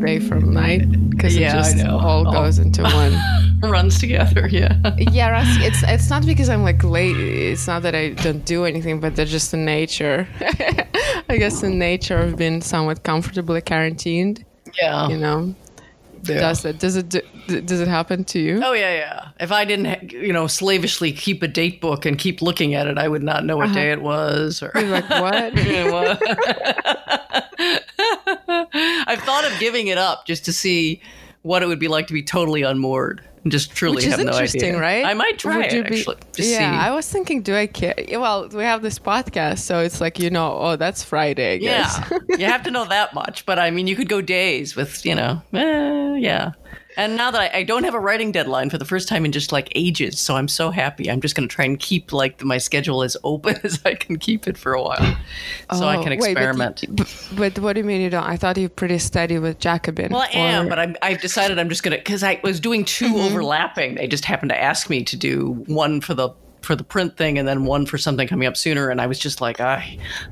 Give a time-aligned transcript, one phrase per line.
[0.00, 0.28] day mm.
[0.28, 2.32] from night because Yeah, it just all Oh.
[2.32, 3.14] goes into one.
[3.62, 4.74] Runs together, yeah.
[5.12, 7.16] yeah, it's it's not because I'm like late.
[7.18, 10.26] It's not that I don't do anything, but that's just the nature.
[11.28, 14.44] I guess the nature of being somewhat comfortably quarantined.
[14.80, 15.08] Yeah.
[15.08, 15.54] You know,
[16.24, 16.40] Yeah.
[16.40, 17.20] does it does it do,
[17.60, 18.60] does it happen to you?
[18.64, 19.28] Oh yeah, yeah.
[19.40, 22.98] If I didn't, you know, slavishly keep a date book and keep looking at it,
[22.98, 23.74] I would not know what uh-huh.
[23.74, 24.62] day it was.
[24.62, 25.52] Or You're like what?
[29.06, 31.00] I've thought of giving it up just to see
[31.42, 34.20] what it would be like to be totally unmoored and just truly Which is have
[34.20, 34.80] no interesting, idea.
[34.80, 35.04] right?
[35.06, 36.16] I might try Would it be- actually.
[36.34, 36.76] Just yeah, see.
[36.76, 37.94] I was thinking, do I care?
[38.10, 41.98] Well, we have this podcast, so it's like you know, oh, that's Friday, I guess.
[42.10, 43.46] Yeah, you have to know that much.
[43.46, 46.52] But I mean, you could go days with, you know, eh, yeah.
[47.00, 49.32] And now that I, I don't have a writing deadline for the first time in
[49.32, 51.10] just like ages, so I'm so happy.
[51.10, 54.18] I'm just going to try and keep like my schedule as open as I can
[54.18, 55.16] keep it for a while,
[55.74, 56.84] so I Oh, can wait, but you- experiment.
[57.36, 58.24] But, what do you mean you don't?
[58.24, 60.12] I thought you were pretty steady with Jacobin.
[60.12, 63.06] Well, I am, but I'm, I've decided I'm just gonna because I was doing 2
[63.06, 63.16] Mm-hmm.
[63.16, 63.94] overlapping.
[63.94, 66.30] They just happened to ask me to do one for the
[66.62, 69.18] for the print thing and then one for something coming up sooner, and I was
[69.18, 69.82] just like, ah,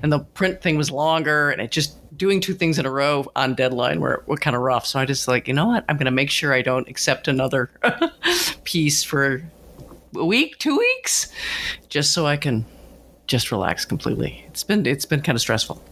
[0.02, 3.24] and the print thing was longer, and it just doing two things in a row
[3.36, 4.86] on deadline were, were kind of rough.
[4.86, 7.70] So I just like, you know what, I'm gonna make sure I don't accept another
[8.64, 9.42] piece for
[10.16, 11.32] a week, two weeks,
[11.88, 12.64] just so I can
[13.26, 14.44] just relax completely.
[14.48, 15.82] It's been it's been kind of stressful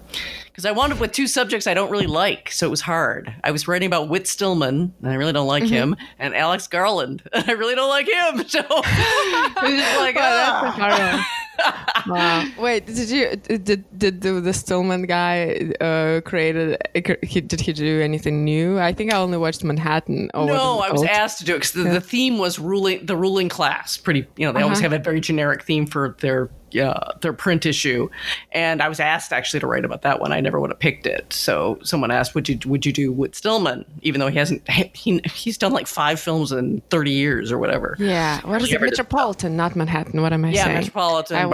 [0.57, 3.31] because I wound up with two subjects I don't really like, so it was hard.
[3.45, 7.23] I was writing about Whit Stillman, and I really don't like him, and Alex Garland,
[7.35, 8.43] and I really don't like him.
[8.57, 11.27] So it was just like, Wow, that's a ah.
[11.61, 11.95] hard one.
[12.09, 12.45] Wow.
[12.59, 16.79] Wait, did you did did the, the Stillman guy uh, created?
[17.23, 18.79] He, did he do anything new?
[18.79, 20.31] I think I only watched Manhattan.
[20.35, 23.49] No, I was asked to do it because the, the theme was ruling the ruling
[23.49, 23.97] class.
[23.97, 24.65] Pretty, you know, they Uh-huh.
[24.65, 26.51] always have a very generic theme for their
[26.81, 28.09] uh, their print issue,
[28.53, 30.33] and I was asked actually to write about that one.
[30.33, 31.33] I never would have picked it.
[31.33, 35.21] So someone asked, "Would you would you do Whit Stillman?" Even though he hasn't, he,
[35.33, 37.97] he's done like five films in thirty years or whatever.
[37.99, 38.81] Yeah, what is it?
[38.81, 40.21] Metropolitan, not Manhattan.
[40.21, 40.75] What am I Yeah, saying?
[40.75, 41.45] Yeah, Metropolitan, I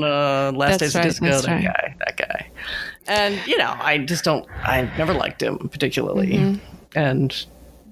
[0.00, 1.64] watched Barcelona, Last That's Days of right, Disco, that right.
[1.64, 2.50] guy, that guy.
[3.06, 6.32] And, you know, I just don't, I never liked him particularly.
[6.32, 6.98] Mm-hmm.
[6.98, 7.46] And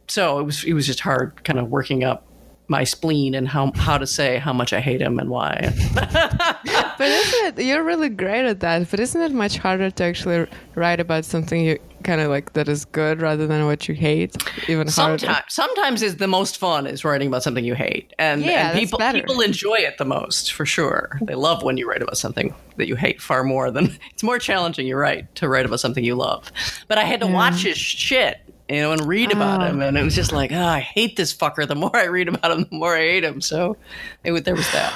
[0.08, 2.26] so it was, it was just hard kind of working up
[2.68, 5.72] my spleen and how, how to say how much I hate him and why.
[6.98, 7.64] But isn't it?
[7.64, 8.88] You're really great at that.
[8.90, 10.46] But isn't it much harder to actually
[10.76, 14.36] write about something you kind of like that is good rather than what you hate?
[14.68, 15.18] Even harder.
[15.18, 18.78] Sometimes, sometimes is the most fun is writing about something you hate, and, Yeah, and
[18.78, 19.18] people better.
[19.20, 21.18] people enjoy it the most for sure.
[21.22, 24.38] They love when you write about something that you hate far more than it's more
[24.38, 24.86] challenging.
[24.86, 26.50] You're right to write about something you love,
[26.88, 28.38] but I had to watch his shit.
[28.68, 29.66] You know, and read about Ah.
[29.66, 31.68] him, and it was just like, oh, I hate this fucker.
[31.68, 33.42] The more I read about him, the more I hate him.
[33.42, 33.76] So,
[34.24, 34.94] it, there was that.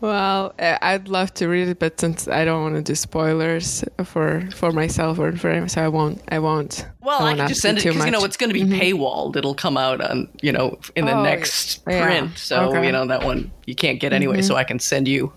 [0.00, 3.84] Well, uh, I'd love to read it, but since I don't want to do spoilers
[4.04, 6.22] for for myself or for him, so I won't.
[6.28, 6.86] I won't.
[7.02, 9.36] Well, I won't can just send it because you know it's going to be paywalled.
[9.36, 12.02] It'll come out on you know in the Oh, next yeah.
[12.02, 12.38] print.
[12.38, 12.76] So Okay.
[12.76, 12.84] Mm-hmm.
[12.84, 14.40] you know that one you can't get anyway.
[14.42, 15.32] So I can send you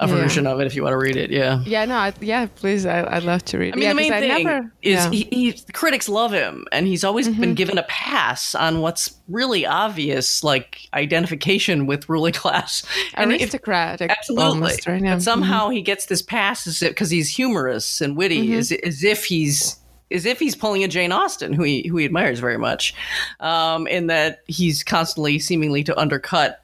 [0.00, 0.14] a Yeah.
[0.14, 1.30] version of it if you want to read it.
[1.30, 1.60] Yeah.
[1.66, 3.68] Yeah, no, I, yeah, please, I, I'd love to read.
[3.68, 3.72] It.
[3.72, 5.02] I mean, yeah, the main thing never, is yeah.
[5.06, 5.12] Mm-hmm.
[5.12, 9.66] he, he, critics love him, and he's always been given a pass on what's really
[9.66, 12.84] obvious, like identification with ruling class.
[13.14, 14.44] And if- aristocratic, Absolutely.
[14.44, 15.02] almost, right?
[15.02, 18.58] But somehow he gets this pass as because he's humorous and witty, Mm-hmm.
[18.58, 19.76] as, as if he's
[20.10, 22.94] as if he's pulling a Jane Austen, who he who he admires very much,
[23.40, 26.60] um, in that he's constantly seemingly to undercut.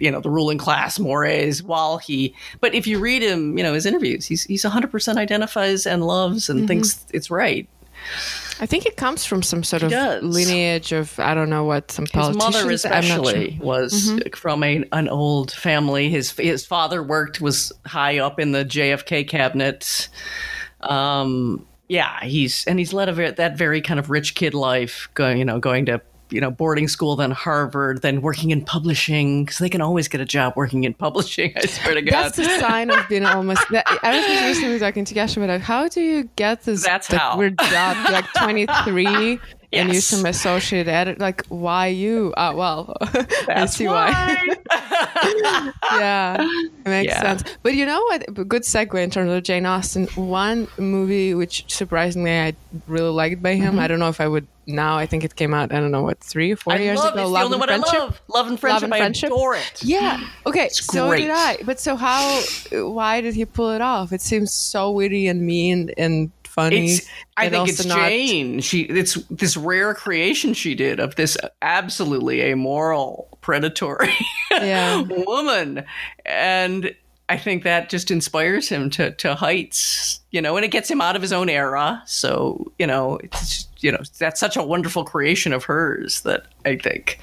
[0.00, 3.74] You know the ruling class mores while he, but if you read him, you know
[3.74, 6.58] his interviews, he's he's hundred percent identifies and loves Mm-hmm.
[6.58, 7.68] and thinks it's right.
[8.60, 10.22] I think it comes from some sort of does.
[10.22, 12.84] lineage of I don't know what some His politicians.
[12.84, 13.34] mother, I'm not sure.
[13.38, 13.62] Mm-hmm.
[13.64, 16.08] was from a, an old family.
[16.08, 20.08] His his father worked was high up in the JFK cabinet.
[20.80, 25.08] Um, yeah, he's and he's led a very, that very kind of rich kid life,
[25.14, 26.00] going you know going to
[26.30, 30.20] you know boarding school, then Harvard, then working in publishing because they can always get
[30.20, 31.52] a job working in publishing.
[31.56, 32.32] I swear to God.
[32.32, 33.64] That's a sign of being almost.
[33.70, 36.84] That, I was just recently talking to Gasha about like, how do you get this
[36.84, 37.36] That's how.
[37.36, 38.10] weird job?
[38.10, 39.38] Like 23
[39.72, 41.20] and you're some associate editor.
[41.20, 42.32] Like, why you?
[42.36, 42.96] Uh, well,
[43.48, 44.10] I see why.
[44.10, 45.72] why.
[45.92, 47.22] yeah, it makes Yeah.
[47.22, 47.44] sense.
[47.62, 48.48] But you know what?
[48.48, 50.06] Good segue in terms of Jane Austen.
[50.16, 52.54] One movie which surprisingly I
[52.86, 53.62] really liked by Mm-hmm.
[53.62, 53.78] him.
[53.78, 54.96] I don't know if I would now.
[54.96, 55.72] I think it came out.
[55.72, 57.22] I don't know what three, four I years love ago.
[57.22, 57.94] it's Love the only and one Friendship.
[57.94, 58.20] I love.
[58.28, 58.82] Love and friendship.
[58.84, 59.32] and Friendship?
[59.32, 59.82] I adore it.
[59.84, 60.24] Yeah.
[60.46, 60.68] Okay.
[60.70, 61.22] so great.
[61.22, 61.58] did I.
[61.64, 62.40] But so how?
[62.72, 64.12] Why did he pull it off?
[64.12, 66.30] It seems so witty and mean and
[66.64, 66.92] funny.
[66.92, 68.60] It's, I and think it's not- Jane.
[68.60, 74.12] She it's this rare creation she did of this absolutely amoral, predatory
[74.50, 75.02] Yeah.
[75.02, 75.84] woman,
[76.26, 76.94] and
[77.30, 81.00] I think that just inspires him to to heights, you know, and it gets him
[81.00, 82.02] out of his own era.
[82.04, 86.76] So you know, it's you know that's such a wonderful creation of hers that I
[86.76, 87.20] think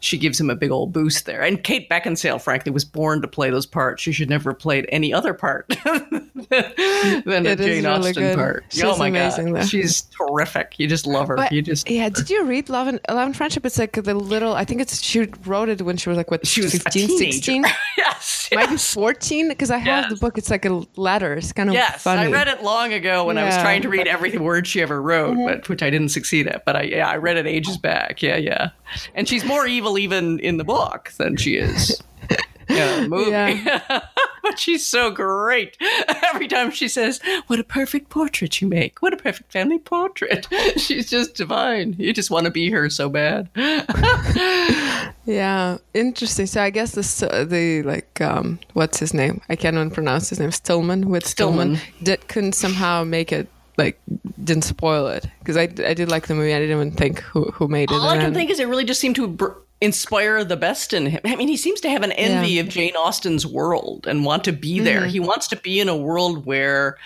[0.00, 1.40] she gives him a big old boost there.
[1.40, 4.02] And Kate Beckinsale, frankly, was born to play those parts.
[4.02, 8.36] She should never have played any other part than a Jane Austen good.
[8.36, 8.64] part.
[8.70, 9.66] She's oh my amazing, god, though.
[9.66, 10.74] she's terrific.
[10.78, 11.36] You just love her.
[11.36, 12.08] But, you just yeah.
[12.08, 13.64] Did you read Love and Love and Friendship?
[13.64, 14.54] It's like the little.
[14.54, 17.16] I think it's she wrote it when she was like what she was 15, a
[17.16, 17.64] 16?
[17.96, 20.10] yes, Might be 14 because I have Yes.
[20.10, 20.38] the book.
[20.38, 21.34] It's like a letter.
[21.34, 22.22] It's kind of Yes, funny.
[22.22, 25.00] I read it long ago when I was trying to read every word she ever
[25.00, 25.46] wrote, mm-hmm.
[25.46, 26.64] but which I didn't succeed at.
[26.64, 28.22] But I yeah, I read it ages back.
[28.22, 28.70] Yeah, yeah.
[29.14, 32.02] And she's more evil even in the book than she is
[32.68, 33.30] in the movie.
[33.30, 34.00] Yeah.
[34.44, 35.76] but she's so great.
[36.32, 37.18] Every time she says,
[37.48, 39.02] "What a perfect portrait you make!
[39.02, 40.46] What a perfect family portrait!"
[40.76, 41.96] She's just divine.
[41.98, 43.48] You just want to be her so bad.
[45.26, 46.44] Yeah, interesting.
[46.46, 49.40] So I guess this uh, the like um what's his name?
[49.48, 50.52] I can't even pronounce his name.
[50.52, 52.02] Stillman with Stillman, Stillman.
[52.04, 53.48] did couldn't somehow make it
[53.78, 53.98] like
[54.44, 56.52] didn't spoil it because I, I did like the movie.
[56.54, 57.94] I didn't even think who who made it.
[57.94, 60.92] All I can then- think is it really just seemed to br- inspire the best
[60.92, 61.20] in him.
[61.24, 62.62] I mean, he seems to have an envy Yeah.
[62.62, 65.00] of Jane Austen's world and want to be there.
[65.02, 65.10] Mm-hmm.
[65.10, 66.96] He wants to be in a world where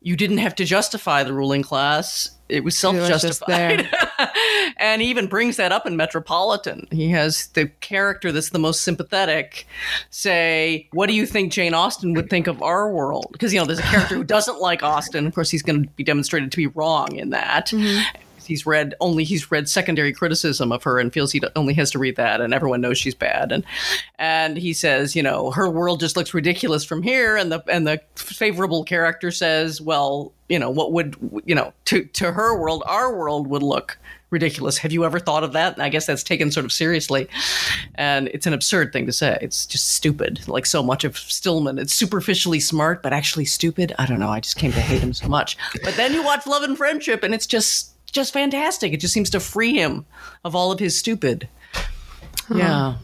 [0.00, 2.30] you didn't have to justify the ruling class.
[2.48, 3.88] It was self justified.
[4.78, 6.88] and he even brings that up in Metropolitan.
[6.90, 9.66] He has the character that's the most sympathetic
[10.10, 13.26] say, What do you think Jane Austen would think of our world?
[13.32, 15.26] Because, you know, there's a character who doesn't like Austen.
[15.26, 18.00] Of course, he's going to be demonstrated to be wrong in that Mm-hmm.
[18.48, 21.98] He's read only he's read secondary criticism of her and feels he only has to
[21.98, 23.52] read that and everyone knows she's bad.
[23.52, 23.64] And
[24.18, 27.36] and he says you know her world just looks ridiculous from here.
[27.36, 32.04] And the and the favorable character says well you know what would you know to
[32.04, 33.98] to her world our world would look
[34.30, 34.78] ridiculous.
[34.78, 35.74] Have you ever thought of that?
[35.74, 37.28] And i guess that's taken sort of seriously.
[37.94, 39.38] And it's an absurd thing to say.
[39.40, 40.46] It's just stupid.
[40.48, 41.78] Like so much of stillman.
[41.78, 43.94] It's superficially smart but actually stupid.
[43.98, 44.28] I don't know.
[44.28, 45.56] I just came to hate him so much.
[45.82, 49.30] But then you watch love and friendship and it's just just fantastic it just seems
[49.30, 50.04] to free him
[50.44, 51.48] of all of his stupid
[52.54, 52.96] yeah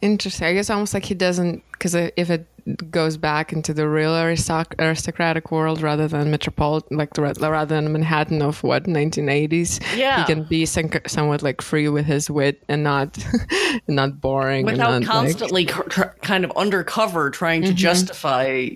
[0.00, 0.48] Interesting.
[0.48, 2.48] I guess almost like he doesn't because if it
[2.90, 7.92] goes back into the real aristoc- aristocratic world rather than metropolitan, like the, rather than
[7.92, 10.18] Manhattan of what 1980s, Yeah.
[10.24, 13.16] he can be some, somewhat like free with his wit and not
[13.86, 17.76] not boring without and not, like- constantly cr- kind of undercover trying to Mm-hmm.
[17.76, 18.70] justify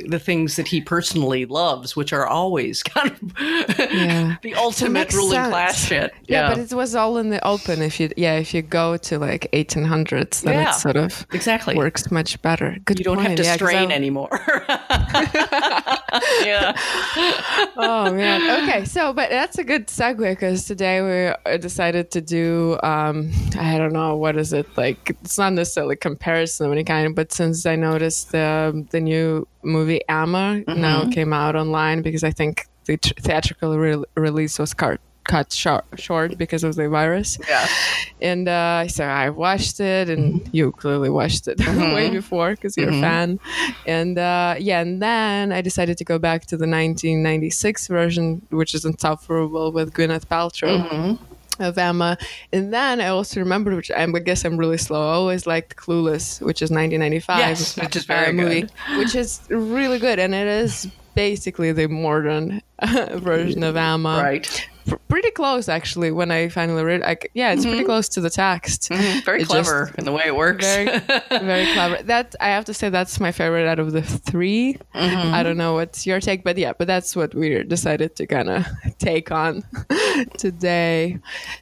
[0.00, 3.32] the things that he personally loves, which are always kind of
[3.92, 4.36] Yeah.
[4.42, 5.48] the ultimate ruling sense.
[5.48, 6.12] class shit.
[6.26, 7.80] yeah, but it was all in the open.
[7.82, 11.76] If you yeah, if you go to like 1800s, then Yeah, it sort of exactly.
[11.76, 12.76] works much better.
[12.84, 14.30] Good You don't have to strain I- anymore.
[16.44, 16.72] yeah.
[17.76, 21.00] oh man okay so but that's a good segue because today
[21.44, 25.96] we decided to do um i don't know what is it like it's not necessarily
[25.96, 31.32] comparison of any kind but since i noticed the the new movie Emma now came
[31.32, 36.36] out online because i think the tr- theatrical re- release was cut cut short, short
[36.38, 37.66] because of the virus Yeah.
[38.20, 41.58] and uh, so I watched it, and you clearly watched it
[41.94, 43.40] way before because you're a fan.
[43.86, 48.74] And uh, yeah, and then I decided to go back to the 1996 version, which
[48.74, 51.18] is insufferable with Gwyneth Paltrow.
[51.60, 52.18] Of Emma,
[52.52, 55.08] and then I also remembered, which I guess I'm really slow.
[55.08, 58.72] I always liked Clueless, which is 1995, Yes, which is very uh, movie, good.
[58.98, 62.60] which is really good, and it is basically the modern
[63.14, 64.68] version of Emma Right.
[64.86, 67.86] Pr- pretty close actually when i finally read c- yeah it's pretty mm-hmm.
[67.86, 69.20] close to the text mm-hmm.
[69.24, 70.64] Very It just- clever in the way it works.
[70.64, 70.86] very
[71.30, 75.34] very clever that i have to say that's my favorite out of the 3 mm-hmm.
[75.34, 78.48] i don't know what's your take but yeah but that's what we decided to kind
[78.50, 78.66] of
[78.98, 79.62] take on
[80.38, 81.18] today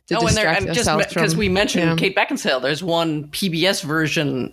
[0.06, 1.96] to oh, and there, just because we mentioned yeah.
[1.96, 4.52] Kate Beckinsale, there's one PBS version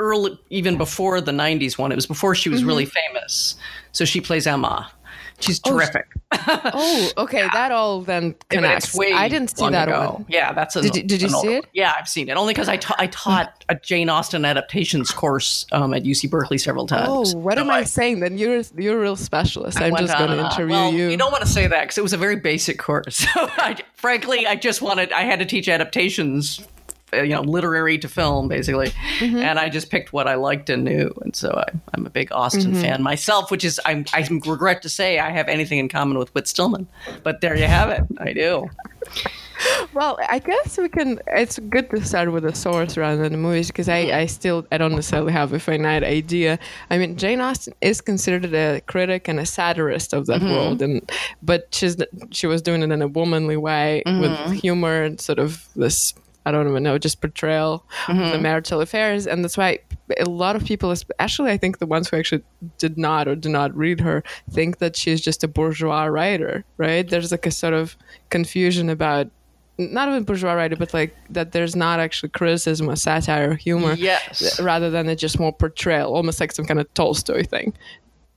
[0.00, 1.92] early, even before the '90s one.
[1.92, 3.12] It was before she was really Mm-hmm.
[3.14, 3.56] famous,
[3.92, 4.90] so she plays Emma.
[5.40, 6.06] She's terrific.
[6.46, 10.12] oh okay that all then connects way i didn't see that ago.
[10.16, 11.48] one Yeah, that's a, Did you- did you see one.
[11.48, 11.66] it?
[11.72, 12.36] Yeah, I've seen it.
[12.36, 16.58] Only because I, ta- I taught a Jane Austen adaptations course um, at UC Berkeley
[16.58, 17.32] several times.
[17.34, 20.30] oh what So am i saying then you're you're a real specialist i'm just going
[20.30, 22.36] to interview well, you You don't want to say that because it was a very
[22.36, 23.24] basic course.
[23.34, 26.60] So, I, frankly, I just wanted I had to teach adaptations,
[27.12, 29.36] you know, literary to film, basically, Mm-hmm.
[29.38, 31.12] and I just picked what I liked and knew.
[31.22, 32.80] And so I, I'm a big Austen Mm-hmm.
[32.82, 36.34] fan myself, which is I'm, I regret to say I have anything in common with
[36.34, 36.86] Whit Stillman,
[37.22, 38.02] but there you have it.
[38.18, 38.68] I do.
[39.92, 41.18] Well, I guess we can.
[41.26, 44.64] It's good to start with the source rather than the movies because I, I still
[44.70, 46.60] I don't necessarily have a finite idea.
[46.90, 51.10] I mean, Jane Austen is considered a critic and a satirist of that world, and
[51.42, 51.96] but she's
[52.30, 56.14] she was doing it in a womanly way with humor and sort of this
[56.46, 58.42] I don't even know just portrayal of the mm-hmm.
[58.42, 59.80] marital affairs, and that's why
[60.18, 62.42] a lot of people, especially I think the ones who actually
[62.78, 67.08] did not or do not read her, think that she's just a bourgeois writer, right?
[67.08, 67.96] There's like a sort of
[68.30, 69.28] confusion about
[69.78, 73.92] not even bourgeois writer, but like that there's not actually criticism or satire or humor,
[73.94, 77.74] yes, rather than it's just more portrayal, almost like some kind of Tolstoy thing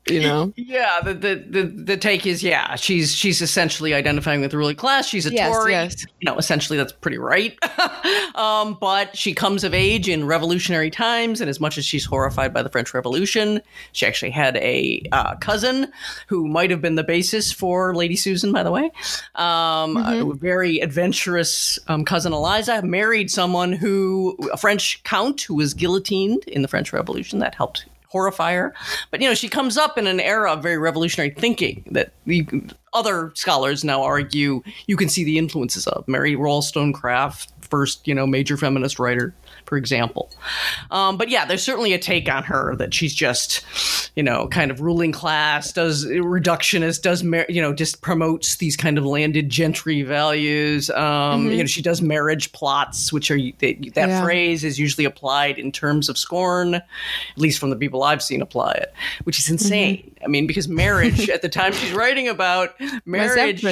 [0.08, 0.52] you know?
[0.56, 4.76] yeah the, the, the the take is yeah she's she's essentially identifying with the ruling
[4.76, 5.08] class.
[5.08, 5.74] She's a yes, tory.
[5.74, 6.06] yes.
[6.20, 7.58] you know essentially that's pretty right.
[8.36, 12.54] Um, but she comes of age in revolutionary times and as much as she's horrified
[12.54, 15.92] by the french revolution she actually had a uh, cousin
[16.28, 18.86] who might have been the basis for lady susan by the way.
[19.36, 20.32] Um, mm-hmm.
[20.32, 26.44] a very adventurous um, cousin eliza married someone who a french count who was guillotined
[26.48, 27.40] in the french revolution.
[27.40, 28.74] That helped horrify her.
[29.10, 32.46] But you know, she comes up in an era of very revolutionary thinking that the
[32.94, 36.06] other scholars now argue you can see the influences of.
[36.08, 39.34] Mary Wollstonecraft, first you know major feminist writer,
[39.66, 40.32] for example.
[40.90, 43.66] Um, but yeah, there's certainly a take on her that she's just,
[44.16, 48.98] you know, kind of ruling class, does reductionist, does you know, just promotes these kind
[48.98, 50.90] of landed gentry values.
[50.90, 51.52] Um, mm-hmm.
[51.52, 54.24] You know, she does marriage plots, which are that, that yeah.
[54.24, 56.86] phrase is usually applied in terms of scorn, at
[57.38, 59.98] least from the people I've seen apply it, which is insane.
[59.98, 60.21] Mm-hmm.
[60.24, 62.76] I mean, because marriage at the time she's writing about
[63.06, 63.64] marriage,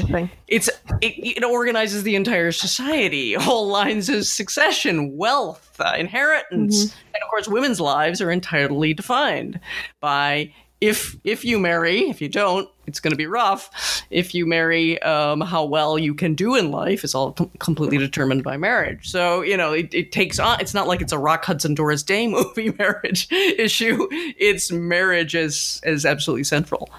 [0.48, 0.70] it's
[1.02, 6.86] it, it organizes the entire society, whole lines of succession, wealth uh, inheritance.
[6.86, 7.00] Mm-hmm.
[7.14, 9.60] And of course, women's lives are entirely defined
[10.00, 14.04] by if if you marry, if you don't, it's going to be rough.
[14.10, 17.98] If you marry, um, how well you can do in life is all t- completely
[17.98, 19.10] determined by marriage.
[19.10, 20.60] So you know, it, it, takes on.
[20.60, 24.08] It's not like it's a Rock Hudson Doris Day movie marriage issue.
[24.12, 26.90] It's marriage as as absolutely central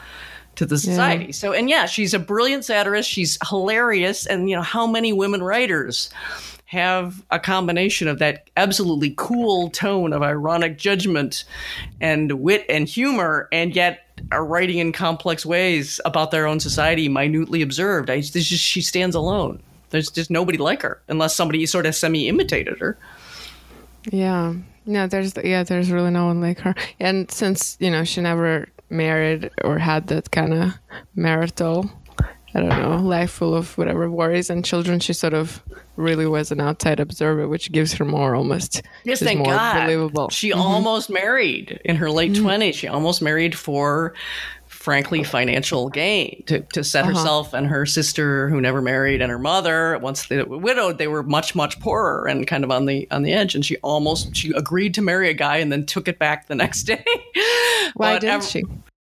[0.57, 1.27] to the society.
[1.27, 1.33] Yeah.
[1.33, 3.09] So and yeah, she's a brilliant satirist.
[3.09, 6.11] She's hilarious, and you know how many women writers
[6.71, 11.43] have a combination of that absolutely cool tone of ironic judgment
[12.01, 17.09] and wit and humor, and yet are writing in complex ways about their own society,
[17.09, 18.09] minutely observed.
[18.09, 19.61] I, just, she stands alone.
[19.89, 22.97] There's just nobody like her, unless somebody sort of semi imitated her.
[24.13, 24.55] Yeah.
[24.87, 26.77] No, there's yeah, there's really no one like her.
[27.01, 30.75] And since you know she never married or had that kind of
[31.17, 31.91] marital
[32.55, 35.63] I don't know, life full of whatever worries and children, she sort of
[35.95, 38.83] really was an outside observer, which gives her more almost.
[39.05, 39.85] Yes, thank more God.
[39.85, 40.31] Believable.
[40.31, 40.61] She mm-hmm.
[40.61, 42.47] almost married in her late mm-hmm.
[42.47, 42.75] 20s.
[42.75, 44.15] She almost married for,
[44.67, 47.13] frankly, financial gain to, to set uh-huh.
[47.13, 49.97] herself and her sister, who never married, and her mother.
[49.99, 53.23] Once they were widowed, they were much, much poorer and kind of on the on
[53.23, 53.55] the edge.
[53.55, 56.57] And she almost she agreed to marry a guy and then took it back the
[56.57, 57.05] next day.
[57.95, 58.65] Why didn't she?